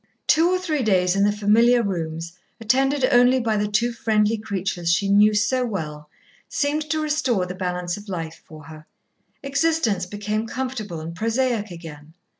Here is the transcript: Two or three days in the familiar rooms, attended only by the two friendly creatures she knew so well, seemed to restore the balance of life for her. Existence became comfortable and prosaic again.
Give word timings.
Two 0.25 0.49
or 0.49 0.57
three 0.57 0.81
days 0.81 1.15
in 1.15 1.23
the 1.25 1.31
familiar 1.31 1.83
rooms, 1.83 2.33
attended 2.59 3.07
only 3.11 3.39
by 3.39 3.55
the 3.55 3.67
two 3.67 3.91
friendly 3.93 4.35
creatures 4.35 4.91
she 4.91 5.07
knew 5.07 5.35
so 5.35 5.63
well, 5.63 6.09
seemed 6.49 6.89
to 6.89 6.99
restore 6.99 7.45
the 7.45 7.53
balance 7.53 7.97
of 7.97 8.09
life 8.09 8.41
for 8.43 8.63
her. 8.63 8.87
Existence 9.43 10.07
became 10.07 10.47
comfortable 10.47 11.01
and 11.01 11.13
prosaic 11.15 11.69
again. 11.69 12.15